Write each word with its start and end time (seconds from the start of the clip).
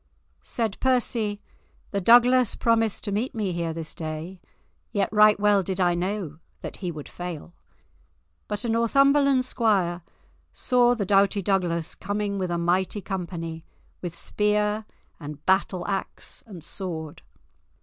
Said 0.41 0.79
Percy: 0.79 1.39
"The 1.91 2.01
Douglas 2.01 2.55
promised 2.55 3.03
to 3.03 3.11
meet 3.11 3.35
me 3.35 3.51
here 3.53 3.71
this 3.71 3.93
day, 3.93 4.41
yet 4.91 5.13
right 5.13 5.39
well 5.39 5.61
did 5.61 5.79
I 5.79 5.93
know 5.93 6.39
that 6.61 6.77
he 6.77 6.91
would 6.91 7.07
fail." 7.07 7.53
But 8.47 8.65
a 8.65 8.69
Northumberland 8.69 9.45
squire 9.45 10.01
saw 10.51 10.95
the 10.95 11.05
doughty 11.05 11.43
Douglas 11.43 11.93
coming 11.93 12.39
with 12.39 12.49
a 12.49 12.57
mighty 12.57 13.01
company, 13.01 13.63
with 14.01 14.15
spear 14.15 14.85
and 15.19 15.45
batter 15.45 15.81
axe 15.87 16.43
and 16.47 16.63
sword. 16.63 17.21